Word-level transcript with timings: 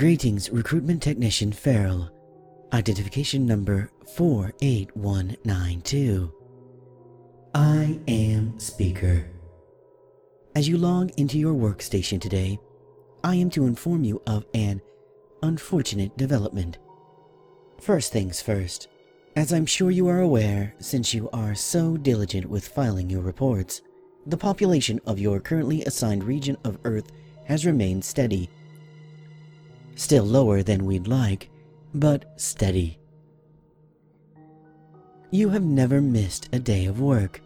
Greetings, 0.00 0.48
Recruitment 0.48 1.02
Technician 1.02 1.52
Farrell. 1.52 2.10
Identification 2.72 3.44
number 3.44 3.90
48192. 4.16 6.32
I 7.54 8.00
am 8.08 8.58
Sayer. 8.58 9.30
As 10.56 10.66
you 10.66 10.78
log 10.78 11.10
into 11.18 11.38
your 11.38 11.52
workstation 11.52 12.18
today, 12.18 12.58
I 13.22 13.34
am 13.34 13.50
to 13.50 13.66
inform 13.66 14.02
you 14.02 14.22
of 14.26 14.46
an 14.54 14.80
unfortunate 15.42 16.16
development. 16.16 16.78
First 17.78 18.10
things 18.10 18.40
first, 18.40 18.88
as 19.36 19.52
I'm 19.52 19.66
sure 19.66 19.90
you 19.90 20.08
are 20.08 20.20
aware 20.20 20.72
since 20.78 21.12
you 21.12 21.28
are 21.34 21.54
so 21.54 21.98
diligent 21.98 22.46
with 22.46 22.66
filing 22.66 23.10
your 23.10 23.20
reports, 23.20 23.82
the 24.24 24.38
population 24.38 24.98
of 25.04 25.18
your 25.18 25.40
currently 25.40 25.84
assigned 25.84 26.24
region 26.24 26.56
of 26.64 26.78
Earth 26.84 27.12
has 27.44 27.66
remained 27.66 28.02
steady. 28.02 28.48
Still 30.00 30.24
lower 30.24 30.62
than 30.62 30.86
we'd 30.86 31.08
like, 31.08 31.50
but 31.92 32.32
steady. 32.40 32.98
You 35.30 35.50
have 35.50 35.62
never 35.62 36.00
missed 36.00 36.48
a 36.54 36.58
day 36.58 36.86
of 36.86 37.02
work. 37.02 37.42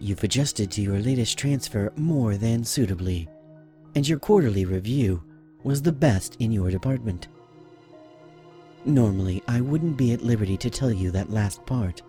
You've 0.00 0.24
adjusted 0.24 0.70
to 0.70 0.80
your 0.80 0.98
latest 1.00 1.36
transfer 1.36 1.92
more 1.94 2.38
than 2.38 2.64
suitably, 2.64 3.28
and 3.94 4.08
your 4.08 4.18
quarterly 4.18 4.64
review 4.64 5.22
was 5.64 5.82
the 5.82 5.92
best 5.92 6.36
in 6.36 6.50
your 6.50 6.70
department. 6.70 7.28
Normally, 8.86 9.42
I 9.46 9.60
wouldn't 9.60 9.98
be 9.98 10.14
at 10.14 10.24
liberty 10.24 10.56
to 10.56 10.70
tell 10.70 10.90
you 10.90 11.10
that 11.10 11.28
last 11.28 11.64
part. 11.66 12.00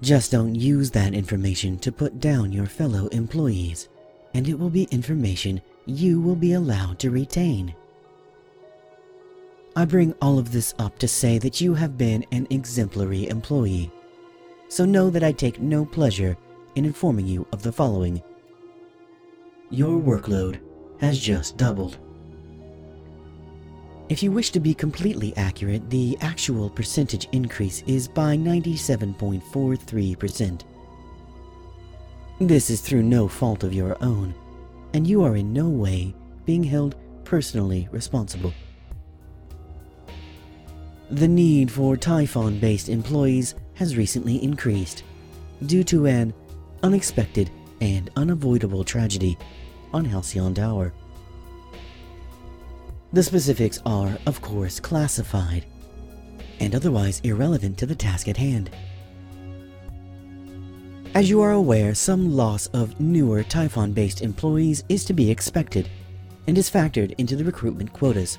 Just 0.00 0.32
don't 0.32 0.54
use 0.54 0.90
that 0.92 1.12
information 1.12 1.78
to 1.80 1.92
put 1.92 2.18
down 2.18 2.50
your 2.50 2.66
fellow 2.66 3.08
employees, 3.08 3.90
and 4.32 4.48
it 4.48 4.58
will 4.58 4.70
be 4.70 4.84
information 4.84 5.60
you 5.84 6.18
will 6.18 6.34
be 6.34 6.54
allowed 6.54 6.98
to 7.00 7.10
retain. 7.10 7.74
I 9.76 9.84
bring 9.84 10.14
all 10.22 10.38
of 10.38 10.52
this 10.52 10.72
up 10.78 11.00
to 11.00 11.08
say 11.08 11.36
that 11.38 11.60
you 11.60 11.74
have 11.74 11.98
been 11.98 12.24
an 12.30 12.46
exemplary 12.50 13.28
employee, 13.28 13.90
so 14.68 14.84
know 14.84 15.10
that 15.10 15.24
I 15.24 15.32
take 15.32 15.60
no 15.60 15.84
pleasure 15.84 16.36
in 16.76 16.84
informing 16.84 17.26
you 17.26 17.44
of 17.52 17.64
the 17.64 17.72
following. 17.72 18.22
Your 19.70 20.00
workload 20.00 20.60
has 21.00 21.18
just 21.18 21.56
doubled. 21.56 21.98
If 24.08 24.22
you 24.22 24.30
wish 24.30 24.50
to 24.50 24.60
be 24.60 24.74
completely 24.74 25.36
accurate, 25.36 25.90
the 25.90 26.16
actual 26.20 26.70
percentage 26.70 27.26
increase 27.32 27.82
is 27.88 28.06
by 28.06 28.36
97.43%. 28.36 30.62
This 32.40 32.70
is 32.70 32.80
through 32.80 33.02
no 33.02 33.26
fault 33.26 33.64
of 33.64 33.74
your 33.74 33.96
own, 34.00 34.36
and 34.92 35.04
you 35.04 35.24
are 35.24 35.34
in 35.34 35.52
no 35.52 35.68
way 35.68 36.14
being 36.44 36.62
held 36.62 36.94
personally 37.24 37.88
responsible. 37.90 38.54
The 41.14 41.28
need 41.28 41.70
for 41.70 41.96
Typhon 41.96 42.58
based 42.58 42.88
employees 42.88 43.54
has 43.74 43.96
recently 43.96 44.42
increased 44.42 45.04
due 45.64 45.84
to 45.84 46.06
an 46.06 46.34
unexpected 46.82 47.50
and 47.80 48.10
unavoidable 48.16 48.82
tragedy 48.82 49.38
on 49.92 50.04
Halcyon 50.04 50.54
Tower. 50.54 50.92
The 53.12 53.22
specifics 53.22 53.80
are, 53.86 54.18
of 54.26 54.42
course, 54.42 54.80
classified 54.80 55.66
and 56.58 56.74
otherwise 56.74 57.20
irrelevant 57.20 57.78
to 57.78 57.86
the 57.86 57.94
task 57.94 58.26
at 58.26 58.36
hand. 58.36 58.70
As 61.14 61.30
you 61.30 61.40
are 61.42 61.52
aware, 61.52 61.94
some 61.94 62.34
loss 62.34 62.66
of 62.72 62.98
newer 62.98 63.44
Typhon 63.44 63.92
based 63.92 64.20
employees 64.20 64.82
is 64.88 65.04
to 65.04 65.12
be 65.12 65.30
expected 65.30 65.88
and 66.48 66.58
is 66.58 66.68
factored 66.68 67.14
into 67.18 67.36
the 67.36 67.44
recruitment 67.44 67.92
quotas. 67.92 68.36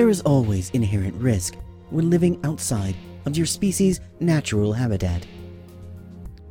There 0.00 0.08
is 0.08 0.22
always 0.22 0.70
inherent 0.70 1.14
risk 1.16 1.56
when 1.90 2.08
living 2.08 2.40
outside 2.42 2.94
of 3.26 3.36
your 3.36 3.44
species' 3.44 4.00
natural 4.18 4.72
habitat. 4.72 5.26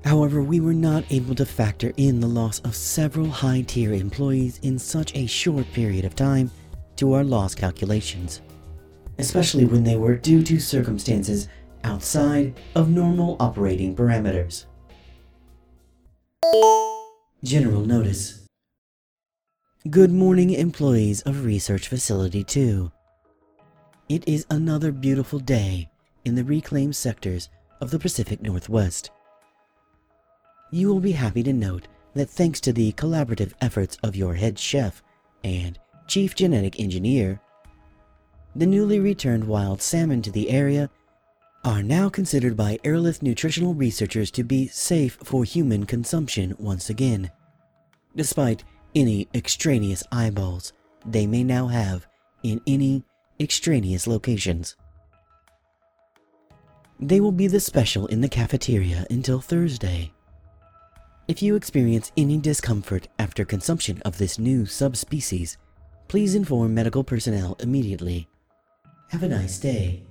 However, 0.06 0.44
we 0.44 0.60
were 0.60 0.76
not 0.76 1.04
able 1.10 1.34
to 1.34 1.48
factor 1.48 1.92
in 1.98 2.20
the 2.20 2.28
loss 2.28 2.60
of 2.60 2.76
several 2.76 3.28
high 3.28 3.62
tier 3.62 3.92
employees 3.92 4.60
in 4.62 4.78
such 4.78 5.16
a 5.16 5.26
short 5.26 5.66
period 5.74 6.06
of 6.06 6.14
time 6.14 6.52
to 6.98 7.14
our 7.14 7.24
loss 7.24 7.56
calculations, 7.56 8.42
especially 9.18 9.66
when 9.66 9.84
they 9.84 9.96
were 9.96 10.16
due 10.16 10.44
to 10.44 10.60
circumstances 10.60 11.48
outside 11.84 12.54
of 12.76 12.92
normal 12.92 13.36
operating 13.40 13.96
parameters. 13.96 14.66
General 17.44 17.81
Notice 17.81 18.46
Good 19.90 20.12
morning, 20.12 20.52
employees 20.52 21.24
of 21.24 21.46
Research 21.46 21.88
Facility 21.88 22.44
2. 22.44 22.92
It 24.09 24.28
is 24.28 24.47
another 24.50 24.92
beautiful 24.92 25.38
day 25.38 25.88
in 26.25 26.34
the 26.34 26.44
reclaimed 26.44 26.96
sectors 26.96 27.47
of 27.80 27.92
the 27.92 28.00
Pacific 28.00 28.42
Northwest. 28.42 29.12
You 30.72 30.88
will 30.88 31.00
be 31.00 31.12
happy 31.12 31.44
to 31.44 31.53
note 31.53 31.88
that 32.16 32.28
thanks 32.28 32.59
to 32.62 32.74
the 32.74 32.92
collaborative 32.94 33.53
efforts 33.62 34.00
of 34.02 34.16
your 34.16 34.34
head 34.34 34.58
chef 34.58 35.03
and 35.44 35.78
chief 36.08 36.34
genetic 36.34 36.80
engineer, 36.80 37.40
the 38.56 38.66
newly 38.66 39.00
returned 39.00 39.44
wild 39.44 39.80
salmon 39.80 40.24
to 40.24 40.31
the 40.31 40.50
area 40.50 40.90
are 41.64 41.84
now 41.84 42.09
considered 42.09 42.58
by 42.58 42.80
Aerolith 42.84 43.22
nutritional 43.22 43.75
researchers 43.75 44.31
to 44.31 44.44
be 44.44 44.68
safe 44.69 45.19
for 45.24 45.44
human 45.44 45.86
consumption 45.86 46.56
once 46.58 46.90
again, 46.90 47.30
despite 48.16 48.64
any 48.96 49.28
extraneous 49.36 50.03
eyeballs 50.12 50.74
they 51.06 51.28
may 51.28 51.44
now 51.44 51.68
have 51.68 52.08
in 52.42 52.59
any 52.66 53.03
extraneous 53.39 54.07
locations. 54.07 54.75
They 57.00 57.22
will 57.22 57.31
be 57.31 57.47
the 57.47 57.59
special 57.59 58.07
in 58.07 58.19
the 58.22 58.27
cafeteria 58.27 59.05
until 59.09 59.39
Thursday. 59.39 60.11
If 61.29 61.41
you 61.41 61.55
experience 61.55 62.11
any 62.17 62.38
discomfort 62.38 63.07
after 63.19 63.45
consumption 63.45 64.01
of 64.03 64.17
this 64.17 64.39
new 64.39 64.66
subspecies, 64.66 65.57
please 66.07 66.35
inform 66.35 66.73
medical 66.73 67.03
personnel 67.03 67.55
immediately. 67.59 68.27
Have 69.11 69.23
a 69.23 69.29
nice 69.29 69.59
day. 69.59 70.03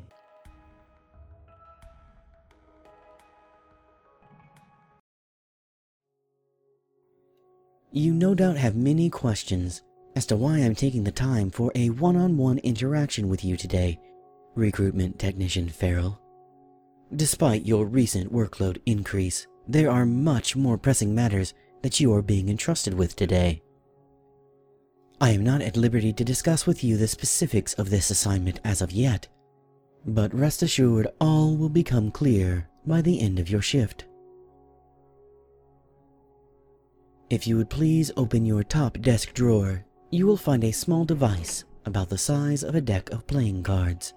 You 7.90 8.14
no 8.14 8.34
doubt 8.34 8.56
have 8.56 8.76
many 8.76 9.10
questions 9.10 9.82
as 10.18 10.26
to 10.26 10.36
why 10.36 10.58
I'm 10.58 10.74
taking 10.74 11.04
the 11.04 11.12
time 11.12 11.48
for 11.48 11.70
a 11.76 11.90
one-on-one 11.90 12.58
interaction 12.58 13.28
with 13.28 13.44
you 13.44 13.56
today, 13.56 14.00
Recruitment 14.56 15.16
Technician 15.16 15.68
Farrell. 15.68 16.20
Despite 17.14 17.64
your 17.64 17.86
recent 17.86 18.32
workload 18.32 18.82
increase, 18.84 19.46
there 19.68 19.88
are 19.88 20.04
much 20.04 20.56
more 20.56 20.76
pressing 20.76 21.14
matters 21.14 21.54
that 21.82 22.00
you 22.00 22.12
are 22.12 22.20
being 22.20 22.48
entrusted 22.48 22.94
with 22.94 23.14
today. 23.14 23.62
I 25.20 25.30
am 25.30 25.44
not 25.44 25.62
at 25.62 25.76
liberty 25.76 26.12
to 26.14 26.24
discuss 26.24 26.66
with 26.66 26.82
you 26.82 26.96
the 26.96 27.06
specifics 27.06 27.74
of 27.74 27.88
this 27.88 28.10
assignment 28.10 28.58
as 28.64 28.82
of 28.82 28.90
yet, 28.90 29.28
but 30.04 30.34
rest 30.34 30.64
assured 30.64 31.06
all 31.20 31.56
will 31.56 31.68
become 31.68 32.10
clear 32.10 32.68
by 32.84 33.02
the 33.02 33.20
end 33.20 33.38
of 33.38 33.48
your 33.48 33.62
shift. 33.62 34.06
If 37.30 37.46
you 37.46 37.56
would 37.56 37.70
please 37.70 38.10
open 38.16 38.44
your 38.44 38.64
top 38.64 39.00
desk 39.00 39.32
drawer, 39.32 39.84
you 40.10 40.26
will 40.26 40.36
find 40.36 40.64
a 40.64 40.72
small 40.72 41.04
device 41.04 41.64
about 41.84 42.08
the 42.08 42.18
size 42.18 42.62
of 42.62 42.74
a 42.74 42.80
deck 42.80 43.10
of 43.10 43.26
playing 43.26 43.62
cards. 43.62 44.14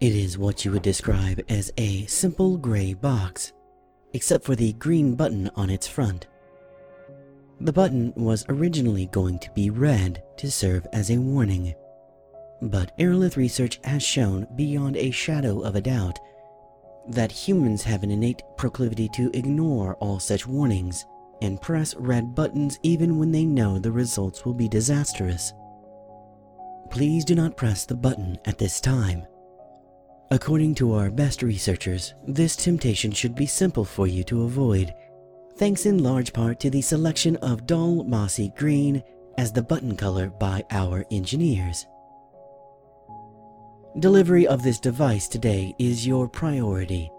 It 0.00 0.14
is 0.14 0.38
what 0.38 0.64
you 0.64 0.70
would 0.72 0.82
describe 0.82 1.42
as 1.50 1.70
a 1.76 2.06
simple 2.06 2.56
gray 2.56 2.94
box, 2.94 3.52
except 4.14 4.44
for 4.44 4.56
the 4.56 4.72
green 4.74 5.14
button 5.14 5.50
on 5.54 5.68
its 5.68 5.86
front. 5.86 6.26
The 7.60 7.72
button 7.72 8.14
was 8.16 8.46
originally 8.48 9.06
going 9.06 9.38
to 9.40 9.50
be 9.50 9.68
red 9.68 10.22
to 10.38 10.50
serve 10.50 10.86
as 10.94 11.10
a 11.10 11.18
warning, 11.18 11.74
but 12.62 12.96
Aerolith 12.96 13.36
research 13.36 13.78
has 13.84 14.02
shown 14.02 14.46
beyond 14.56 14.96
a 14.96 15.10
shadow 15.10 15.60
of 15.60 15.76
a 15.76 15.82
doubt 15.82 16.18
that 17.08 17.30
humans 17.30 17.82
have 17.82 18.02
an 18.02 18.10
innate 18.10 18.42
proclivity 18.56 19.10
to 19.14 19.30
ignore 19.34 19.96
all 19.96 20.18
such 20.18 20.46
warnings 20.46 21.04
and 21.42 21.60
press 21.60 21.94
red 21.96 22.34
buttons 22.34 22.78
even 22.82 23.18
when 23.18 23.32
they 23.32 23.44
know 23.44 23.78
the 23.78 23.92
results 23.92 24.44
will 24.44 24.54
be 24.54 24.68
disastrous. 24.68 25.52
Please 26.90 27.24
do 27.24 27.34
not 27.34 27.56
press 27.56 27.84
the 27.84 27.94
button 27.94 28.38
at 28.46 28.58
this 28.58 28.80
time. 28.80 29.24
According 30.32 30.74
to 30.76 30.94
our 30.94 31.10
best 31.10 31.42
researchers, 31.42 32.14
this 32.26 32.56
temptation 32.56 33.10
should 33.10 33.34
be 33.34 33.46
simple 33.46 33.84
for 33.84 34.06
you 34.06 34.22
to 34.24 34.42
avoid, 34.42 34.94
thanks 35.56 35.86
in 35.86 36.02
large 36.02 36.32
part 36.32 36.60
to 36.60 36.70
the 36.70 36.82
selection 36.82 37.36
of 37.36 37.66
dull 37.66 38.04
mossy 38.04 38.52
green 38.56 39.02
as 39.38 39.52
the 39.52 39.62
button 39.62 39.96
color 39.96 40.28
by 40.28 40.64
our 40.70 41.04
engineers. 41.10 41.86
Delivery 43.98 44.46
of 44.46 44.62
this 44.62 44.78
device 44.78 45.26
today 45.26 45.74
is 45.78 46.06
your 46.06 46.28
priority. 46.28 47.10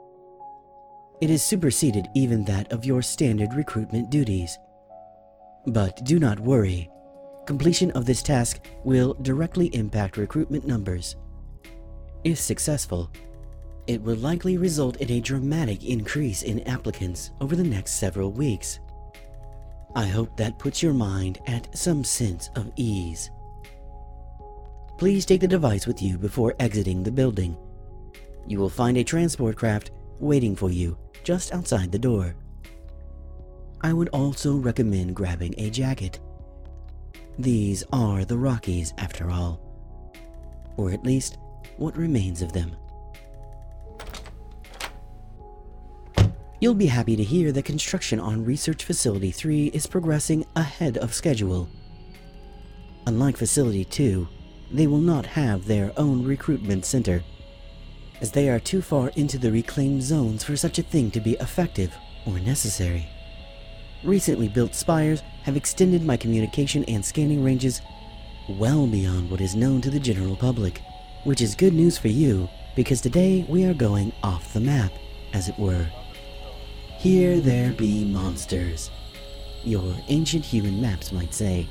It 1.21 1.29
has 1.29 1.43
superseded 1.43 2.07
even 2.15 2.43
that 2.45 2.71
of 2.73 2.83
your 2.83 3.03
standard 3.03 3.53
recruitment 3.53 4.09
duties. 4.09 4.57
But 5.67 6.03
do 6.03 6.19
not 6.19 6.39
worry. 6.39 6.89
completion 7.45 7.91
of 7.91 8.05
this 8.05 8.23
task 8.23 8.61
will 8.83 9.13
directly 9.15 9.67
impact 9.75 10.17
recruitment 10.17 10.65
numbers. 10.65 11.15
If 12.23 12.39
successful, 12.39 13.11
it 13.87 14.01
will 14.01 14.15
likely 14.15 14.57
result 14.57 14.97
in 14.97 15.11
a 15.11 15.19
dramatic 15.19 15.83
increase 15.83 16.43
in 16.43 16.61
applicants 16.67 17.31
over 17.41 17.55
the 17.55 17.63
next 17.63 17.93
several 17.93 18.31
weeks. 18.31 18.79
I 19.95 20.05
hope 20.05 20.37
that 20.37 20.59
puts 20.59 20.81
your 20.81 20.93
mind 20.93 21.39
at 21.47 21.75
some 21.77 22.03
sense 22.03 22.49
of 22.55 22.71
ease. 22.77 23.29
Please 24.97 25.25
take 25.25 25.41
the 25.41 25.47
device 25.47 25.87
with 25.87 26.01
you 26.01 26.17
before 26.17 26.55
exiting 26.59 27.03
the 27.03 27.11
building. 27.11 27.57
You 28.47 28.59
will 28.59 28.69
find 28.69 28.97
a 28.97 29.03
transport 29.03 29.57
craft 29.57 29.91
waiting 30.21 30.55
for 30.55 30.69
you 30.69 30.97
just 31.23 31.53
outside 31.53 31.91
the 31.91 31.99
door. 31.99 32.35
I 33.81 33.93
would 33.93 34.09
also 34.09 34.57
recommend 34.57 35.15
grabbing 35.15 35.55
a 35.57 35.69
jacket. 35.69 36.19
These 37.39 37.83
are 37.91 38.23
the 38.23 38.37
Rockies, 38.37 38.93
after 38.97 39.29
all. 39.31 39.59
Or 40.77 40.91
at 40.91 41.03
least, 41.03 41.37
what 41.77 41.97
remains 41.97 42.41
of 42.41 42.53
them. 42.53 42.75
You'll 46.59 46.75
be 46.75 46.85
happy 46.85 47.15
to 47.15 47.23
hear 47.23 47.51
that 47.51 47.65
construction 47.65 48.19
on 48.19 48.45
Research 48.45 48.83
Facility 48.83 49.31
3 49.31 49.67
is 49.67 49.87
progressing 49.87 50.45
ahead 50.55 50.97
of 50.99 51.11
schedule. 51.11 51.67
Unlike 53.07 53.37
Facility 53.37 53.83
2, 53.83 54.27
they 54.71 54.85
will 54.85 54.99
not 54.99 55.25
have 55.25 55.65
their 55.65 55.91
own 55.97 56.23
recruitment 56.23 56.85
center, 56.85 57.23
as 58.21 58.31
they 58.31 58.49
are 58.49 58.59
too 58.59 58.81
far 58.81 59.09
into 59.15 59.37
the 59.37 59.51
reclaimed 59.51 60.03
zones 60.03 60.43
for 60.43 60.55
such 60.55 60.79
a 60.79 60.83
thing 60.83 61.11
to 61.11 61.19
be 61.19 61.33
effective 61.33 61.93
or 62.25 62.39
necessary. 62.39 63.07
Recently 64.03 64.47
built 64.47 64.75
spires 64.75 65.21
have 65.43 65.57
extended 65.57 66.03
my 66.03 66.15
communication 66.15 66.83
and 66.85 67.03
scanning 67.03 67.43
ranges 67.43 67.81
well 68.47 68.87
beyond 68.87 69.29
what 69.29 69.41
is 69.41 69.55
known 69.55 69.81
to 69.81 69.89
the 69.89 69.99
general 69.99 70.35
public, 70.35 70.81
which 71.23 71.41
is 71.41 71.55
good 71.55 71.73
news 71.73 71.97
for 71.97 72.07
you 72.07 72.47
because 72.75 73.01
today 73.01 73.45
we 73.49 73.65
are 73.65 73.73
going 73.73 74.13
off 74.23 74.53
the 74.53 74.59
map, 74.59 74.91
as 75.33 75.49
it 75.49 75.57
were. 75.59 75.85
Here 76.97 77.39
there 77.39 77.73
be 77.73 78.05
monsters. 78.05 78.91
Your 79.63 79.95
ancient 80.07 80.45
human 80.45 80.81
maps 80.81 81.11
might 81.11 81.33
say. 81.33 81.67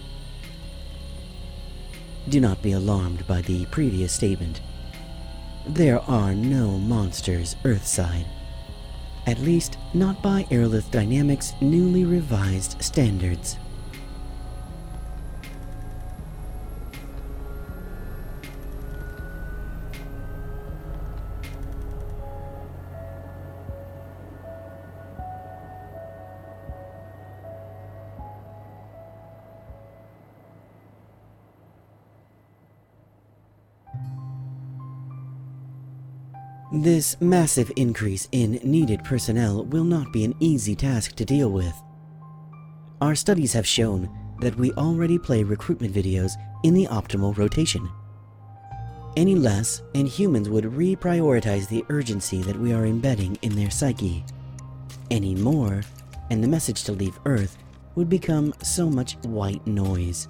Do 2.28 2.40
not 2.40 2.62
be 2.62 2.72
alarmed 2.72 3.26
by 3.26 3.40
the 3.42 3.66
previous 3.66 4.12
statement. 4.12 4.60
There 5.74 6.00
are 6.10 6.34
no 6.34 6.78
monsters 6.78 7.54
Earthside. 7.62 8.26
At 9.28 9.38
least, 9.38 9.78
not 9.94 10.20
by 10.20 10.42
Aerolith 10.50 10.90
Dynamics' 10.90 11.52
newly 11.60 12.04
revised 12.04 12.82
standards. 12.82 13.56
This 36.92 37.20
massive 37.20 37.70
increase 37.76 38.26
in 38.32 38.58
needed 38.64 39.04
personnel 39.04 39.64
will 39.66 39.84
not 39.84 40.12
be 40.12 40.24
an 40.24 40.34
easy 40.40 40.74
task 40.74 41.14
to 41.14 41.24
deal 41.24 41.48
with. 41.48 41.72
Our 43.00 43.14
studies 43.14 43.52
have 43.52 43.64
shown 43.64 44.10
that 44.40 44.56
we 44.56 44.72
already 44.72 45.16
play 45.16 45.44
recruitment 45.44 45.94
videos 45.94 46.32
in 46.64 46.74
the 46.74 46.88
optimal 46.88 47.36
rotation. 47.38 47.88
Any 49.16 49.36
less, 49.36 49.82
and 49.94 50.08
humans 50.08 50.48
would 50.48 50.64
reprioritize 50.64 51.68
the 51.68 51.84
urgency 51.90 52.42
that 52.42 52.58
we 52.58 52.72
are 52.72 52.86
embedding 52.86 53.38
in 53.42 53.54
their 53.54 53.70
psyche. 53.70 54.24
Any 55.12 55.36
more, 55.36 55.82
and 56.30 56.42
the 56.42 56.48
message 56.48 56.82
to 56.84 56.92
leave 56.92 57.20
Earth 57.24 57.56
would 57.94 58.08
become 58.08 58.52
so 58.64 58.90
much 58.90 59.14
white 59.22 59.64
noise. 59.64 60.26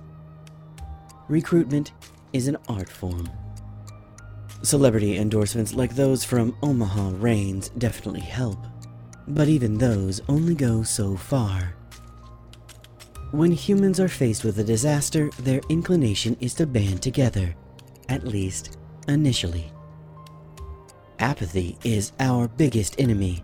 Recruitment 1.26 1.92
is 2.34 2.48
an 2.48 2.58
art 2.68 2.90
form. 2.90 3.30
Celebrity 4.62 5.16
endorsements 5.16 5.72
like 5.72 5.96
those 5.96 6.22
from 6.22 6.54
Omaha 6.62 7.12
Reigns 7.14 7.70
definitely 7.78 8.20
help, 8.20 8.58
but 9.26 9.48
even 9.48 9.78
those 9.78 10.20
only 10.28 10.54
go 10.54 10.82
so 10.82 11.16
far. 11.16 11.74
When 13.30 13.52
humans 13.52 13.98
are 14.00 14.08
faced 14.08 14.44
with 14.44 14.58
a 14.58 14.64
disaster, 14.64 15.30
their 15.38 15.62
inclination 15.70 16.36
is 16.40 16.52
to 16.54 16.66
band 16.66 17.00
together, 17.00 17.54
at 18.10 18.26
least 18.26 18.76
initially. 19.08 19.72
Apathy 21.20 21.78
is 21.82 22.12
our 22.20 22.46
biggest 22.46 23.00
enemy. 23.00 23.42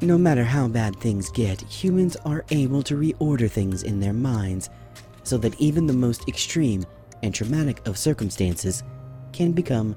No 0.00 0.16
matter 0.16 0.44
how 0.44 0.66
bad 0.66 0.96
things 0.96 1.30
get, 1.30 1.60
humans 1.60 2.16
are 2.24 2.44
able 2.50 2.82
to 2.84 2.96
reorder 2.96 3.50
things 3.50 3.82
in 3.82 4.00
their 4.00 4.14
minds 4.14 4.70
so 5.24 5.36
that 5.38 5.60
even 5.60 5.86
the 5.86 5.92
most 5.92 6.26
extreme 6.26 6.84
and 7.22 7.34
traumatic 7.34 7.86
of 7.86 7.98
circumstances 7.98 8.82
can 9.32 9.52
become 9.52 9.94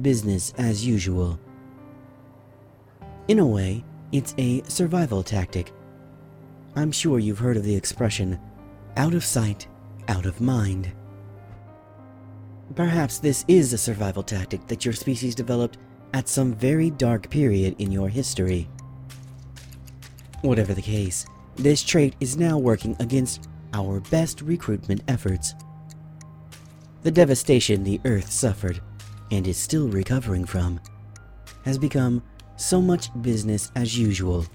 business 0.00 0.52
as 0.58 0.86
usual. 0.86 1.38
In 3.28 3.38
a 3.38 3.46
way, 3.46 3.84
it's 4.12 4.34
a 4.38 4.62
survival 4.64 5.22
tactic. 5.22 5.72
I'm 6.74 6.92
sure 6.92 7.18
you've 7.18 7.38
heard 7.38 7.56
of 7.56 7.64
the 7.64 7.74
expression, 7.74 8.40
out 8.96 9.14
of 9.14 9.24
sight, 9.24 9.66
out 10.08 10.26
of 10.26 10.40
mind. 10.40 10.90
Perhaps 12.74 13.18
this 13.18 13.44
is 13.48 13.72
a 13.72 13.78
survival 13.78 14.22
tactic 14.22 14.66
that 14.66 14.84
your 14.84 14.94
species 14.94 15.34
developed 15.34 15.78
at 16.14 16.28
some 16.28 16.54
very 16.54 16.90
dark 16.90 17.28
period 17.28 17.76
in 17.78 17.92
your 17.92 18.08
history. 18.08 18.68
Whatever 20.40 20.74
the 20.74 20.82
case, 20.82 21.26
this 21.56 21.82
trait 21.82 22.16
is 22.20 22.36
now 22.36 22.58
working 22.58 22.96
against 22.98 23.48
our 23.74 24.00
best 24.00 24.40
recruitment 24.40 25.02
efforts. 25.08 25.54
The 27.02 27.10
devastation 27.10 27.84
the 27.84 28.00
Earth 28.04 28.30
suffered 28.30 28.80
and 29.32 29.48
is 29.48 29.56
still 29.56 29.88
recovering 29.88 30.44
from, 30.44 30.78
has 31.64 31.78
become 31.78 32.22
so 32.56 32.80
much 32.82 33.08
business 33.22 33.72
as 33.74 33.98
usual 33.98 34.46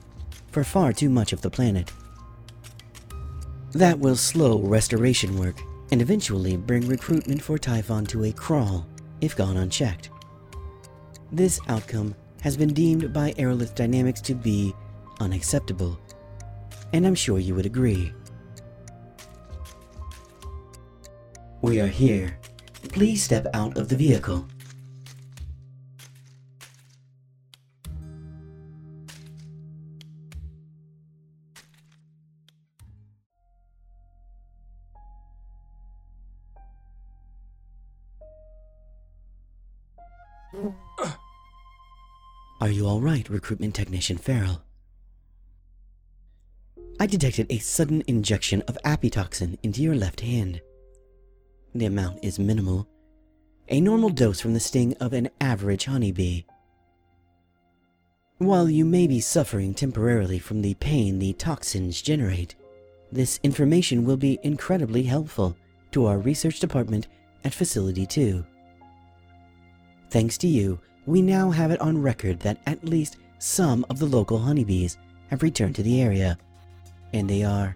for 0.51 0.63
far 0.63 0.93
too 0.93 1.09
much 1.09 1.33
of 1.33 1.41
the 1.41 1.49
planet. 1.49 1.91
That 3.73 3.97
will 3.97 4.15
slow 4.15 4.59
restoration 4.59 5.37
work 5.37 5.59
and 5.91 6.01
eventually 6.01 6.57
bring 6.57 6.87
recruitment 6.87 7.41
for 7.41 7.57
Typhon 7.57 8.05
to 8.05 8.25
a 8.25 8.31
crawl 8.31 8.85
if 9.19 9.35
gone 9.35 9.57
unchecked. 9.57 10.11
This 11.31 11.59
outcome 11.67 12.13
has 12.41 12.55
been 12.55 12.73
deemed 12.73 13.11
by 13.11 13.33
Aerolith 13.33 13.73
Dynamics 13.73 14.21
to 14.21 14.35
be 14.35 14.75
unacceptable, 15.19 15.99
and 16.93 17.05
I'm 17.05 17.15
sure 17.15 17.39
you 17.39 17.55
would 17.55 17.65
agree. 17.65 18.13
We 21.63 21.81
are 21.81 21.87
here. 21.87 22.37
Please 22.89 23.23
step 23.23 23.47
out 23.53 23.77
of 23.77 23.89
the 23.89 23.95
vehicle. 23.95 24.47
You 42.77 42.85
alright, 42.85 43.27
Recruitment 43.27 43.73
Technician 43.73 44.19
Farrell? 44.19 44.61
I 46.99 47.07
detected 47.07 47.47
a 47.49 47.57
sudden 47.57 48.03
injection 48.05 48.61
of 48.67 48.77
apitoxin 48.85 49.57
into 49.63 49.81
your 49.81 49.95
left 49.95 50.21
hand. 50.21 50.61
The 51.73 51.87
amount 51.87 52.19
is 52.23 52.37
minimal, 52.37 52.87
a 53.67 53.81
normal 53.81 54.09
dose 54.09 54.39
from 54.39 54.53
the 54.53 54.59
sting 54.59 54.95
of 54.99 55.13
an 55.13 55.31
average 55.41 55.85
honeybee. 55.85 56.43
While 58.37 58.69
you 58.69 58.85
may 58.85 59.07
be 59.07 59.21
suffering 59.21 59.73
temporarily 59.73 60.37
from 60.37 60.61
the 60.61 60.75
pain 60.75 61.17
the 61.17 61.33
toxins 61.33 61.99
generate, 61.99 62.53
this 63.11 63.39
information 63.41 64.05
will 64.05 64.17
be 64.17 64.37
incredibly 64.43 65.01
helpful 65.01 65.57
to 65.93 66.05
our 66.05 66.19
research 66.19 66.59
department 66.59 67.07
at 67.43 67.55
Facility 67.55 68.05
2. 68.05 68.45
Thanks 70.11 70.37
to 70.37 70.47
you, 70.47 70.79
we 71.07 71.21
now 71.21 71.49
have 71.49 71.71
it 71.71 71.79
on 71.79 71.99
record 71.99 72.39
that 72.41 72.59
at 72.67 72.83
least 72.83 73.15
some 73.39 73.85
of 73.89 73.97
the 73.97 74.05
local 74.05 74.37
honeybees 74.37 74.97
have 75.29 75.41
returned 75.41 75.73
to 75.75 75.83
the 75.83 76.01
area, 76.01 76.37
and 77.13 77.29
they 77.29 77.43
are, 77.43 77.75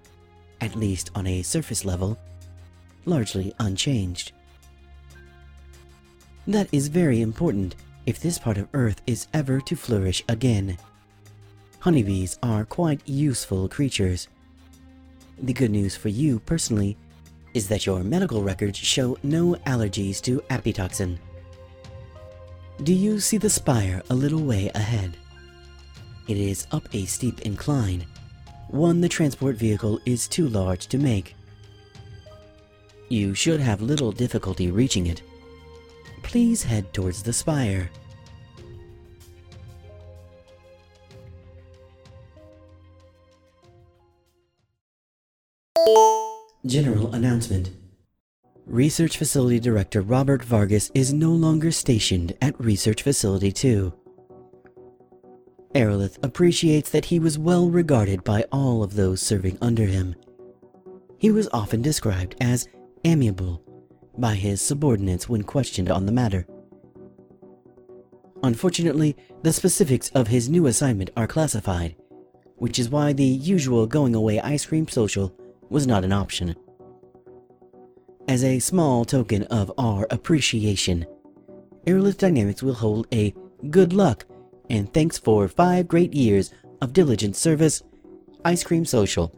at 0.59 0.75
least 0.75 1.09
on 1.15 1.25
a 1.25 1.41
surface 1.41 1.85
level, 1.85 2.17
largely 3.05 3.53
unchanged. 3.59 4.33
That 6.45 6.67
is 6.73 6.89
very 6.89 7.21
important 7.21 7.75
if 8.05 8.19
this 8.19 8.37
part 8.37 8.57
of 8.57 8.67
Earth 8.73 9.01
is 9.07 9.27
ever 9.33 9.61
to 9.61 9.75
flourish 9.77 10.23
again. 10.27 10.77
Honeybees 11.79 12.37
are 12.43 12.65
quite 12.65 13.01
useful 13.07 13.69
creatures. 13.69 14.27
The 15.41 15.53
good 15.53 15.71
news 15.71 15.95
for 15.95 16.09
you 16.09 16.39
personally 16.39 16.97
is 17.53 17.69
that 17.69 17.85
your 17.85 18.03
medical 18.03 18.43
records 18.43 18.77
show 18.77 19.17
no 19.23 19.55
allergies 19.65 20.21
to 20.23 20.41
apitoxin. 20.49 21.17
Do 22.83 22.93
you 22.93 23.19
see 23.19 23.37
the 23.37 23.47
spire 23.47 24.01
a 24.09 24.15
little 24.15 24.41
way 24.41 24.71
ahead? 24.73 25.15
It 26.27 26.35
is 26.35 26.65
up 26.71 26.87
a 26.95 27.05
steep 27.05 27.41
incline, 27.41 28.07
one 28.69 29.01
the 29.01 29.07
transport 29.07 29.55
vehicle 29.55 29.99
is 30.07 30.27
too 30.27 30.47
large 30.47 30.87
to 30.87 30.97
make. 30.97 31.35
You 33.07 33.35
should 33.35 33.59
have 33.59 33.83
little 33.83 34.11
difficulty 34.11 34.71
reaching 34.71 35.05
it. 35.05 35.21
Please 36.23 36.63
head 36.63 36.91
towards 36.91 37.21
the 37.21 37.33
spire. 37.33 37.91
General 46.65 47.13
announcement. 47.13 47.69
Research 48.71 49.17
Facility 49.17 49.59
Director 49.59 49.99
Robert 49.99 50.41
Vargas 50.41 50.91
is 50.93 51.11
no 51.11 51.31
longer 51.31 51.73
stationed 51.73 52.37
at 52.41 52.57
Research 52.57 53.03
Facility 53.03 53.51
2. 53.51 53.91
Aerolith 55.75 56.17
appreciates 56.23 56.89
that 56.91 57.03
he 57.03 57.19
was 57.19 57.37
well 57.37 57.69
regarded 57.69 58.23
by 58.23 58.45
all 58.49 58.81
of 58.81 58.95
those 58.95 59.21
serving 59.21 59.57
under 59.61 59.83
him. 59.83 60.15
He 61.17 61.31
was 61.31 61.49
often 61.51 61.81
described 61.81 62.37
as 62.39 62.69
amiable 63.03 63.61
by 64.17 64.35
his 64.35 64.61
subordinates 64.61 65.27
when 65.27 65.43
questioned 65.43 65.91
on 65.91 66.05
the 66.05 66.13
matter. 66.13 66.47
Unfortunately, 68.41 69.17
the 69.41 69.51
specifics 69.51 70.11
of 70.11 70.29
his 70.29 70.47
new 70.47 70.67
assignment 70.67 71.09
are 71.17 71.27
classified, 71.27 71.97
which 72.55 72.79
is 72.79 72.89
why 72.89 73.11
the 73.11 73.25
usual 73.25 73.85
going 73.85 74.15
away 74.15 74.39
ice 74.39 74.65
cream 74.65 74.87
social 74.87 75.35
was 75.69 75.85
not 75.85 76.05
an 76.05 76.13
option. 76.13 76.55
As 78.27 78.43
a 78.43 78.59
small 78.59 79.03
token 79.03 79.43
of 79.43 79.71
our 79.77 80.07
appreciation, 80.09 81.05
Aerolith 81.85 82.17
Dynamics 82.17 82.63
will 82.63 82.73
hold 82.73 83.07
a 83.13 83.33
good 83.69 83.93
luck 83.93 84.25
and 84.69 84.91
thanks 84.93 85.17
for 85.17 85.47
five 85.47 85.87
great 85.87 86.13
years 86.13 86.53
of 86.81 86.93
diligent 86.93 87.35
service 87.35 87.83
ice 88.45 88.63
cream 88.63 88.85
social 88.85 89.35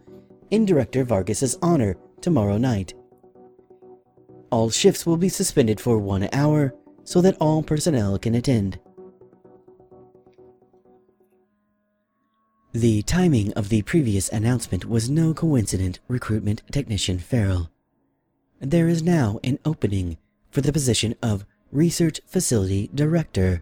in 0.51 0.65
Director 0.65 1.03
Vargas's 1.03 1.57
honor 1.61 1.97
tomorrow 2.21 2.57
night. 2.57 2.93
All 4.51 4.69
shifts 4.69 5.05
will 5.05 5.17
be 5.17 5.29
suspended 5.29 5.79
for 5.81 5.97
one 5.97 6.29
hour 6.31 6.75
so 7.03 7.19
that 7.21 7.37
all 7.39 7.63
personnel 7.63 8.19
can 8.19 8.35
attend. 8.35 8.79
The 12.73 13.01
timing 13.03 13.53
of 13.53 13.69
the 13.69 13.81
previous 13.81 14.29
announcement 14.29 14.85
was 14.85 15.09
no 15.09 15.33
coincident, 15.33 15.99
recruitment 16.07 16.61
technician 16.71 17.17
Farrell. 17.17 17.72
There 18.65 18.87
is 18.87 19.03
now 19.03 19.41
an 19.43 19.59
opening 19.65 20.17
for 20.49 20.61
the 20.61 20.71
position 20.71 21.15
of 21.21 21.45
Research 21.73 22.21
Facility 22.25 22.89
Director. 22.95 23.61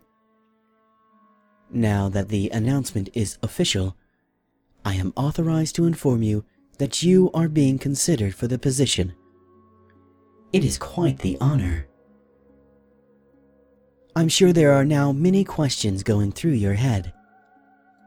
Now 1.72 2.08
that 2.10 2.30
the 2.30 2.52
announcement 2.52 3.10
is 3.16 3.40
official, 3.42 3.98
I 4.86 4.94
am 4.94 5.12
authorized 5.16 5.76
to 5.78 5.88
inform 5.88 6.22
you 6.22 6.46
that 6.78 7.02
you 7.02 7.32
are 7.34 7.50
being 7.50 7.80
considered 7.80 8.36
for 8.36 8.46
the 8.46 8.60
position. 8.60 9.16
It 10.54 10.64
is 10.64 10.78
quite 10.78 11.18
the 11.18 11.36
honor. 11.42 11.88
I'm 14.16 14.30
sure 14.30 14.54
there 14.54 14.74
are 14.74 14.86
now 14.86 15.12
many 15.12 15.44
questions 15.44 16.04
going 16.04 16.32
through 16.32 16.52
your 16.52 16.76
head. 16.76 17.12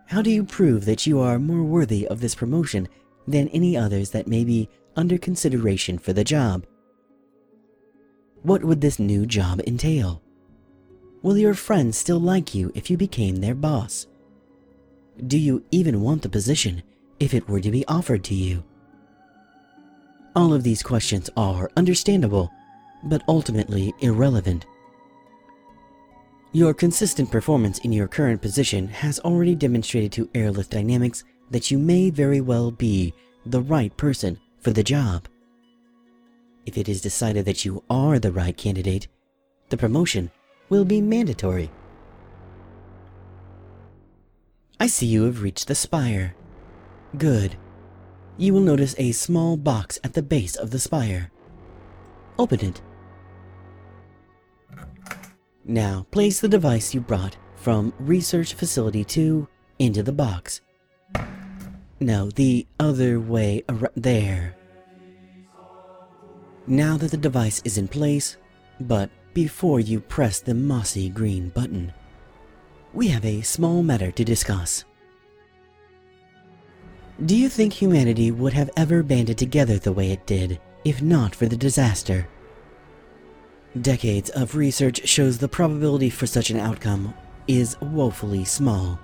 How 0.07 0.23
do 0.23 0.31
you 0.31 0.45
prove 0.45 0.85
that 0.85 1.09
you 1.09 1.19
are 1.19 1.41
more 1.41 1.65
worthy 1.65 2.07
of 2.07 2.21
this 2.21 2.37
promotion 2.37 2.87
than 3.27 3.49
any 3.49 3.77
others 3.77 4.11
that 4.11 4.29
may 4.29 4.45
be 4.45 4.69
under 4.95 5.19
consideration 5.19 5.99
for 5.99 6.13
the 6.13 6.23
job? 6.23 6.65
What 8.45 8.63
would 8.63 8.83
this 8.83 8.99
new 8.99 9.25
job 9.25 9.63
entail? 9.67 10.21
Will 11.23 11.39
your 11.39 11.55
friends 11.55 11.97
still 11.97 12.21
like 12.21 12.55
you 12.55 12.71
if 12.75 12.91
you 12.91 12.99
became 12.99 13.37
their 13.37 13.55
boss? 13.55 14.07
Do 15.27 15.39
you 15.39 15.65
even 15.71 16.03
want 16.03 16.21
the 16.21 16.29
position 16.29 16.83
if 17.19 17.33
it 17.33 17.49
were 17.49 17.61
to 17.61 17.71
be 17.71 17.87
offered 17.87 18.23
to 18.25 18.35
you? 18.35 18.63
All 20.37 20.53
of 20.53 20.63
these 20.63 20.83
questions 20.83 21.31
are 21.39 21.71
understandable, 21.79 22.51
but 23.05 23.23
ultimately 23.29 23.95
irrelevant. 24.01 24.67
Your 26.53 26.75
consistent 26.75 27.31
performance 27.31 27.79
in 27.79 27.93
your 27.95 28.09
current 28.09 28.43
position 28.43 28.89
has 28.89 29.21
already 29.21 29.55
demonstrated 29.55 30.13
to 30.13 30.27
Aerolith 30.35 30.69
Dynamics 30.69 31.25
that 31.51 31.71
you 31.71 31.79
may 31.79 32.11
very 32.11 32.43
well 32.43 32.71
be 32.71 33.15
the 33.47 33.63
right 33.63 33.97
person 33.97 34.39
for 34.61 34.71
the 34.71 34.85
job. 34.85 35.29
If 36.67 36.79
it 36.79 36.89
is 36.89 37.01
decided 37.01 37.45
that 37.45 37.65
you 37.65 37.83
are 37.91 38.19
the 38.19 38.33
right 38.33 38.57
candidate, 38.57 39.09
the 39.69 39.77
promotion 39.77 40.31
will 40.69 40.85
be 40.85 41.01
mandatory. 41.01 41.71
I 44.81 44.87
see 44.87 45.07
you 45.07 45.25
have 45.25 45.43
reached 45.43 45.69
the 45.69 45.75
spire. 45.75 46.35
Good 47.17 47.57
you 48.37 48.53
will 48.53 48.61
notice 48.61 48.95
a 48.99 49.13
small 49.13 49.57
box 49.57 49.99
at 50.03 50.15
the 50.15 50.23
base 50.23 50.57
of 50.57 50.71
the 50.71 50.79
spire. 50.79 51.31
Open 52.39 52.61
it. 52.61 52.83
Now, 55.65 56.07
place 56.11 56.41
the 56.41 56.49
device 56.49 56.93
you 56.93 57.01
brought 57.01 57.37
from 57.55 57.95
Research 57.99 58.55
Facility 58.55 59.05
2 59.05 59.47
into 59.79 60.03
the 60.03 60.13
box. 60.13 60.61
No, 62.01 62.31
the 62.31 62.67
other 62.81 63.21
way 63.21 63.63
around 63.69 63.93
there. 63.95 64.57
Now 66.67 66.97
that 66.97 67.11
the 67.11 67.19
device 67.19 67.61
is 67.65 67.77
in 67.77 67.89
place, 67.89 68.39
but 68.81 69.11
before 69.35 69.81
you 69.81 70.01
press 70.01 70.41
the 70.41 70.55
mossy 70.55 71.11
green 71.11 71.51
button, 71.51 71.93
we 72.95 73.09
have 73.09 73.25
a 73.25 73.43
small 73.43 73.83
matter 73.83 74.11
to 74.13 74.25
discuss. 74.25 74.85
Do 77.27 77.37
you 77.37 77.51
think 77.51 77.73
humanity 77.73 78.31
would 78.31 78.55
have 78.55 78.71
ever 78.77 79.03
banded 79.03 79.37
together 79.37 79.79
the 79.79 79.93
way 79.93 80.11
it 80.11 80.27
did, 80.27 80.59
if 80.87 81.03
not 81.03 81.35
for 81.35 81.47
the 81.47 81.57
disaster? 81.57 82.27
Decades 83.81 84.31
of 84.31 84.57
research 84.57 85.07
shows 85.07 85.37
the 85.37 85.49
probability 85.49 86.09
for 86.09 86.27
such 86.27 86.49
an 86.49 86.59
outcome 86.59 87.13
is 87.47 87.77
woefully 87.81 88.45
small. 88.45 88.99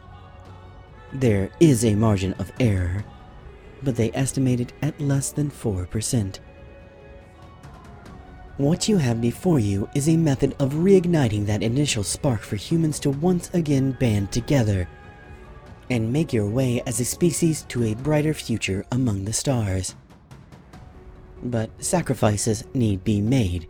There 1.12 1.50
is 1.61 1.85
a 1.85 1.95
margin 1.95 2.33
of 2.35 2.52
error, 2.59 3.05
but 3.83 3.97
they 3.97 4.12
estimate 4.12 4.61
it 4.61 4.73
at 4.81 4.99
less 5.00 5.31
than 5.31 5.50
4%. 5.50 6.38
What 8.61 8.90
you 8.90 8.99
have 8.99 9.23
before 9.23 9.59
you 9.59 9.88
is 9.95 10.07
a 10.07 10.19
method 10.19 10.55
of 10.59 10.75
reigniting 10.75 11.47
that 11.47 11.62
initial 11.62 12.05
spark 12.05 12.43
for 12.43 12.57
humans 12.57 13.00
to 13.00 13.09
once 13.09 13.49
again 13.55 13.93
band 13.93 14.33
together 14.33 14.87
and 15.88 16.12
make 16.12 16.35
your 16.35 16.47
way 16.47 16.83
as 16.85 17.00
a 17.00 17.07
species 17.07 17.62
to 17.71 17.85
a 17.85 17.95
brighter 17.95 18.35
future 18.35 18.85
among 18.93 19.25
the 19.25 19.33
stars. 19.33 19.95
But 21.43 21.71
sacrifices 21.83 22.64
need 22.75 23.02
be 23.02 23.23
made 23.23 23.67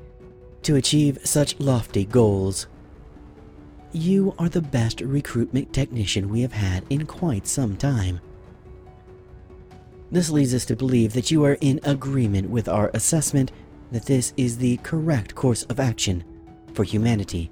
to 0.62 0.74
achieve 0.74 1.20
such 1.22 1.60
lofty 1.60 2.04
goals. 2.04 2.66
You 3.92 4.34
are 4.40 4.48
the 4.48 4.60
best 4.60 5.02
recruitment 5.02 5.72
technician 5.72 6.28
we 6.28 6.40
have 6.40 6.54
had 6.54 6.84
in 6.90 7.06
quite 7.06 7.46
some 7.46 7.76
time. 7.76 8.18
This 10.10 10.30
leads 10.30 10.52
us 10.52 10.64
to 10.64 10.74
believe 10.74 11.12
that 11.12 11.30
you 11.30 11.44
are 11.44 11.58
in 11.60 11.78
agreement 11.84 12.50
with 12.50 12.68
our 12.68 12.90
assessment 12.92 13.52
that 13.90 14.06
this 14.06 14.32
is 14.36 14.58
the 14.58 14.76
correct 14.78 15.34
course 15.34 15.64
of 15.64 15.80
action 15.80 16.24
for 16.74 16.84
humanity. 16.84 17.50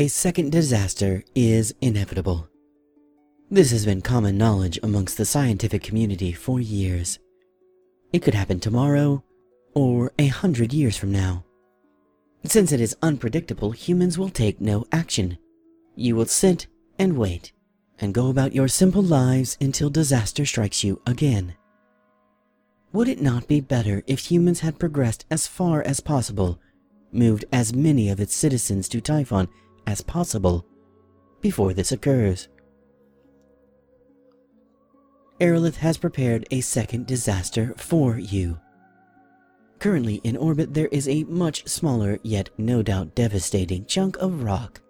a 0.00 0.08
second 0.08 0.50
disaster 0.50 1.22
is 1.34 1.74
inevitable. 1.82 2.48
This 3.50 3.70
has 3.70 3.84
been 3.84 4.00
common 4.00 4.38
knowledge 4.38 4.78
amongst 4.82 5.18
the 5.18 5.26
scientific 5.26 5.82
community 5.82 6.32
for 6.32 6.58
years. 6.58 7.18
It 8.10 8.20
could 8.20 8.32
happen 8.32 8.60
tomorrow, 8.60 9.22
or 9.74 10.10
a 10.18 10.28
hundred 10.28 10.72
years 10.72 10.96
from 10.96 11.12
now. 11.12 11.44
Since 12.44 12.72
it 12.72 12.80
is 12.80 12.96
unpredictable, 13.02 13.72
humans 13.72 14.16
will 14.16 14.30
take 14.30 14.58
no 14.58 14.86
action. 14.90 15.36
You 15.96 16.16
will 16.16 16.24
sit 16.24 16.66
and 16.98 17.18
wait, 17.18 17.52
and 17.98 18.14
go 18.14 18.30
about 18.30 18.54
your 18.54 18.68
simple 18.68 19.02
lives 19.02 19.58
until 19.60 19.90
disaster 19.90 20.46
strikes 20.46 20.82
you 20.82 21.02
again. 21.06 21.54
Would 22.92 23.08
it 23.08 23.22
not 23.22 23.46
be 23.46 23.60
better 23.60 24.02
if 24.06 24.18
humans 24.18 24.60
had 24.60 24.78
progressed 24.78 25.24
as 25.30 25.46
far 25.46 25.82
as 25.82 26.00
possible, 26.00 26.58
moved 27.12 27.44
as 27.52 27.74
many 27.74 28.08
of 28.08 28.20
its 28.20 28.34
citizens 28.34 28.88
to 28.88 29.00
Typhon 29.00 29.48
as 29.86 30.00
possible 30.00 30.66
before 31.40 31.72
this 31.72 31.92
occurs. 31.92 32.48
Aerolith 35.40 35.76
has 35.76 35.96
prepared 35.96 36.46
a 36.50 36.60
second 36.60 37.06
disaster 37.06 37.74
for 37.76 38.18
you. 38.18 38.58
Currently 39.78 40.16
in 40.16 40.36
orbit, 40.36 40.74
there 40.74 40.88
is 40.88 41.08
a 41.08 41.24
much 41.24 41.66
smaller 41.66 42.18
yet 42.22 42.50
no 42.58 42.82
doubt 42.82 43.14
devastating 43.14 43.86
chunk 43.86 44.18
of 44.18 44.42
rock, 44.42 44.82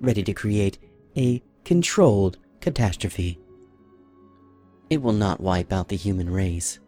ready 0.00 0.22
to 0.22 0.34
create 0.34 0.78
a 1.16 1.42
controlled 1.64 2.36
catastrophe. 2.60 3.40
It 4.90 5.00
will 5.00 5.14
not 5.14 5.40
wipe 5.40 5.72
out 5.72 5.88
the 5.88 5.96
human 5.96 6.28
race. 6.28 6.78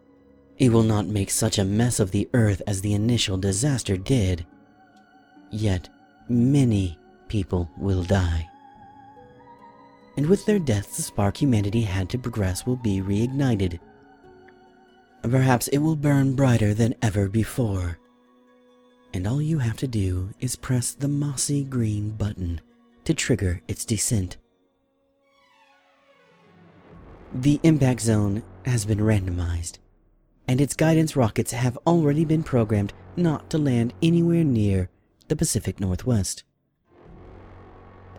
It 0.61 0.71
will 0.71 0.83
not 0.83 1.07
make 1.07 1.31
such 1.31 1.57
a 1.57 1.65
mess 1.65 1.99
of 1.99 2.11
the 2.11 2.29
Earth 2.35 2.61
as 2.67 2.81
the 2.81 2.93
initial 2.93 3.35
disaster 3.35 3.97
did. 3.97 4.45
Yet, 5.49 5.89
many 6.29 6.99
people 7.29 7.67
will 7.79 8.03
die. 8.03 8.47
And 10.17 10.27
with 10.27 10.45
their 10.45 10.59
deaths, 10.59 10.97
the 10.97 11.01
spark 11.01 11.41
humanity 11.41 11.81
had 11.81 12.11
to 12.11 12.19
progress 12.19 12.63
will 12.63 12.75
be 12.75 13.01
reignited. 13.01 13.79
Perhaps 15.23 15.67
it 15.69 15.79
will 15.79 15.95
burn 15.95 16.35
brighter 16.35 16.75
than 16.75 16.93
ever 17.01 17.27
before. 17.27 17.97
And 19.15 19.25
all 19.25 19.41
you 19.41 19.57
have 19.57 19.77
to 19.77 19.87
do 19.87 20.29
is 20.39 20.55
press 20.55 20.93
the 20.93 21.07
mossy 21.07 21.63
green 21.63 22.11
button 22.11 22.61
to 23.05 23.15
trigger 23.15 23.63
its 23.67 23.83
descent. 23.83 24.37
The 27.33 27.59
impact 27.63 28.01
zone 28.01 28.43
has 28.65 28.85
been 28.85 28.99
randomized, 28.99 29.79
and 30.47 30.59
its 30.59 30.75
guidance 30.75 31.15
rockets 31.15 31.51
have 31.51 31.77
already 31.87 32.25
been 32.25 32.43
programmed 32.43 32.93
not 33.15 33.49
to 33.49 33.57
land 33.57 33.93
anywhere 34.01 34.43
near 34.43 34.89
the 35.27 35.35
Pacific 35.35 35.79
Northwest. 35.79 36.43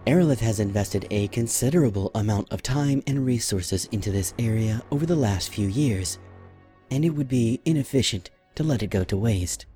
Aerolith 0.07 0.41
has 0.41 0.59
invested 0.59 1.07
a 1.11 1.29
considerable 1.29 2.11
amount 2.15 2.51
of 2.51 2.63
time 2.63 3.03
and 3.07 3.25
resources 3.25 3.85
into 3.93 4.11
this 4.11 4.35
area 4.39 4.83
over 4.91 5.07
the 5.07 5.15
last 5.15 5.51
few 5.51 5.69
years, 5.69 6.19
and 6.91 7.05
it 7.05 7.11
would 7.11 7.29
be 7.29 7.61
inefficient 7.65 8.31
to 8.57 8.65
let 8.65 8.83
it 8.83 8.89
go 8.89 9.05
to 9.05 9.17
waste. 9.17 9.67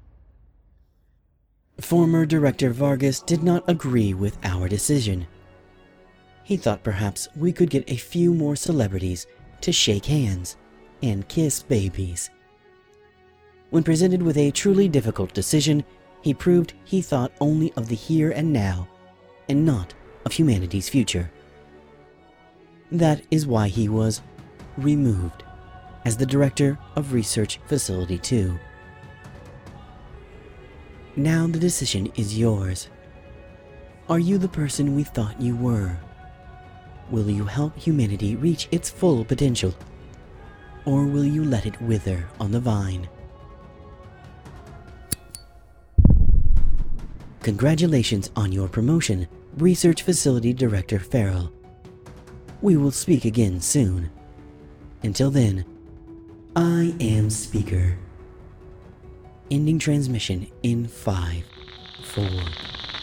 Former 1.81 2.27
Director 2.27 2.71
Vargas 2.71 3.21
did 3.21 3.43
not 3.43 3.63
agree 3.69 4.15
with 4.15 4.39
our 4.45 4.67
decision. 4.67 5.27
He 6.43 6.57
thought 6.57 6.83
perhaps 6.83 7.29
we 7.37 7.53
could 7.53 7.71
get 7.71 7.89
a 7.89 7.97
few 7.97 8.33
more 8.33 8.57
celebrities 8.57 9.27
to 9.61 9.73
shake 9.73 10.07
hands 10.07 10.57
and 11.03 11.29
kiss 11.29 11.63
babies. 11.63 12.31
When 13.71 13.83
presented 13.83 14.23
with 14.23 14.37
a 14.37 14.51
truly 14.51 14.89
difficult 14.89 15.35
decision, 15.35 15.85
he 16.23 16.33
proved 16.35 16.75
he 16.85 17.03
thought 17.03 17.33
only 17.41 17.73
of 17.77 17.89
the 17.89 17.95
here 17.95 18.31
and 18.31 18.53
now, 18.53 18.89
and 19.49 19.65
not 19.65 19.95
of 20.25 20.33
humanity's 20.33 20.89
future. 20.89 21.31
That 22.93 23.23
is 23.31 23.47
why 23.47 23.69
he 23.69 23.89
was 23.89 24.23
removed 24.77 25.43
as 26.05 26.17
the 26.17 26.27
director 26.27 26.79
of 26.95 27.13
Research 27.13 27.59
Facility 27.67 28.19
2. 28.19 28.57
Now 31.17 31.47
the 31.47 31.59
decision 31.59 32.13
is 32.15 32.39
yours. 32.39 32.89
Are 34.09 34.21
you 34.21 34.39
the 34.39 34.49
person 34.49 34.95
we 34.95 35.03
thought 35.03 35.41
you 35.41 35.57
were? 35.57 35.99
Will 37.11 37.29
you 37.29 37.45
help 37.45 37.77
humanity 37.77 38.37
reach 38.37 38.69
its 38.71 38.91
full 38.91 39.25
potential? 39.25 39.75
Or 40.85 41.05
will 41.05 41.25
you 41.25 41.45
let 41.45 41.67
it 41.67 41.81
wither 41.83 42.29
on 42.39 42.53
the 42.53 42.61
vine? 42.61 43.09
Congratulations 47.47 48.29
on 48.35 48.51
your 48.51 48.67
promotion, 48.67 49.29
Research 49.57 50.03
Facility 50.03 50.53
Director 50.53 50.99
Farrell. 50.99 51.53
We 52.61 52.77
will 52.77 52.91
speak 52.91 53.25
again 53.25 53.61
soon. 53.61 54.11
Until 55.05 55.31
then, 55.31 55.65
I 56.57 56.93
am 56.99 57.31
Sayer. 57.31 57.97
Ending 59.49 59.79
transmission 59.79 60.49
in 60.65 60.89
5, 60.89 61.45
4, 62.03 62.25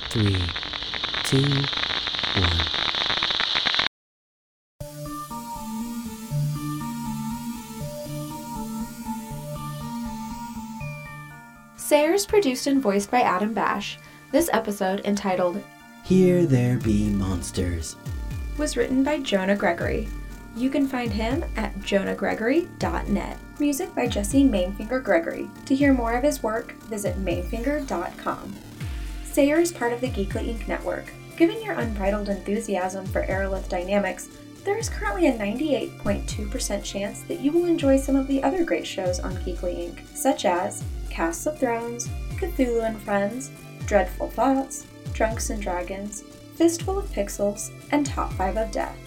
3, 0.10 0.38
2, 1.24 1.38
1. 1.40 2.50
Sayers 11.78 12.26
produced 12.26 12.68
and 12.68 12.82
voiced 12.82 13.10
by 13.10 13.22
Adam 13.22 13.54
Bash. 13.54 13.98
This 14.34 14.50
episode, 14.52 15.06
entitled 15.06 15.62
Here 16.02 16.48
There 16.48 16.80
Be 16.80 17.08
Monsters, 17.12 17.98
was 18.58 18.76
written 18.76 19.04
by 19.04 19.20
Jonah 19.20 19.56
Gregory. 19.56 20.08
You 20.56 20.72
can 20.72 20.88
find 20.88 21.14
him 21.14 21.46
at 21.56 21.76
jonahgregory.net. 21.82 23.38
Music 23.60 23.94
by 23.94 24.08
Jesse 24.08 24.44
Mainfinger 24.44 25.04
Gregory. 25.04 25.52
To 25.68 25.76
hear 25.76 25.94
more 25.94 26.14
of 26.14 26.24
his 26.24 26.42
work, 26.42 26.72
visit 26.86 27.24
mainfinger.com. 27.24 28.56
Sayer 29.24 29.60
is 29.60 29.72
part 29.72 29.94
of 29.94 30.02
the 30.02 30.10
Geekly 30.10 30.52
Inc. 30.52 30.68
network. 30.68 31.14
Given 31.38 31.62
your 31.62 31.76
unbridled 31.76 32.30
enthusiasm 32.30 33.06
for 33.06 33.28
Aerolith 33.28 33.70
Dynamics, 33.70 34.30
there 34.64 34.80
is 34.80 34.90
currently 34.90 35.28
a 35.28 35.38
98.2% 35.38 36.84
chance 36.84 37.22
that 37.22 37.40
you 37.40 37.52
will 37.52 37.66
enjoy 37.66 37.98
some 37.98 38.16
of 38.16 38.28
the 38.28 38.42
other 38.42 38.64
great 38.64 38.88
shows 38.88 39.20
on 39.20 39.38
Geekly 39.38 39.92
Inc., 39.92 40.18
such 40.18 40.46
as 40.46 40.84
Casts 41.12 41.46
of 41.46 41.60
Thrones, 41.60 42.08
Cthulhu 42.40 42.84
and 42.84 43.00
Friends, 43.00 43.52
Dreadful 43.86 44.30
Thoughts, 44.30 44.88
Drunks 45.14 45.50
and 45.50 45.62
Dragons, 45.62 46.24
Fistful 46.56 47.00
of 47.00 47.10
Pixels, 47.10 47.72
and 47.92 48.06
Top 48.06 48.34
5 48.34 48.58
of 48.58 48.72
Death. 48.72 48.98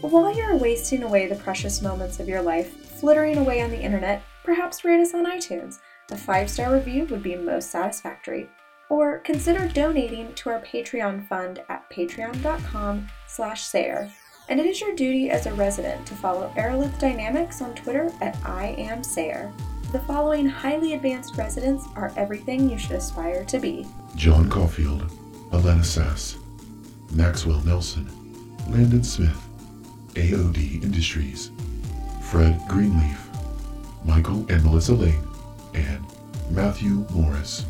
While 0.00 0.36
you're 0.36 0.56
wasting 0.56 1.02
away 1.02 1.26
the 1.26 1.36
precious 1.36 1.82
moments 1.82 2.20
of 2.20 2.28
your 2.28 2.42
life 2.42 2.86
flittering 3.00 3.38
away 3.38 3.60
on 3.60 3.70
the 3.70 3.80
internet, 3.80 4.22
perhaps 4.44 4.84
rate 4.84 5.00
us 5.00 5.14
on 5.14 5.26
iTunes. 5.26 5.78
A 6.10 6.16
five 6.16 6.48
star 6.48 6.72
review 6.72 7.06
would 7.06 7.22
be 7.22 7.34
most 7.34 7.70
satisfactory. 7.70 8.48
Or 8.88 9.18
consider 9.18 9.66
donating 9.66 10.32
to 10.34 10.50
our 10.50 10.60
Patreon 10.60 11.26
fund 11.26 11.62
at 11.68 11.90
patreon.com 11.90 13.08
slash 13.26 13.62
Sayer. 13.62 14.10
And 14.48 14.60
it 14.60 14.66
is 14.66 14.80
your 14.80 14.94
duty 14.94 15.30
as 15.30 15.46
a 15.46 15.54
resident 15.54 16.06
to 16.06 16.14
follow 16.14 16.52
Aerolith 16.56 16.98
Dynamics 17.00 17.60
on 17.60 17.74
Twitter 17.74 18.12
at 18.20 18.38
I 18.44 18.76
am 18.78 19.02
Sayer. 19.02 19.52
The 19.92 20.00
following 20.00 20.46
highly 20.46 20.94
advanced 20.94 21.36
residents 21.36 21.86
are 21.94 22.12
everything 22.16 22.68
you 22.68 22.76
should 22.76 22.96
aspire 22.96 23.44
to 23.44 23.58
be. 23.60 23.86
John 24.16 24.50
Caulfield, 24.50 25.10
Elena 25.52 25.84
Sass, 25.84 26.36
Maxwell 27.12 27.60
Nelson, 27.60 28.10
Landon 28.68 29.04
Smith, 29.04 29.40
AOD 30.14 30.82
Industries, 30.82 31.52
Fred 32.30 32.60
Greenleaf, 32.68 33.28
Michael 34.04 34.44
and 34.48 34.64
Melissa 34.64 34.94
Lane, 34.94 35.26
and 35.74 36.04
Matthew 36.50 37.06
Morris. 37.12 37.64